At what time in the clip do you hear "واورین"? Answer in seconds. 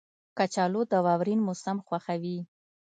1.05-1.39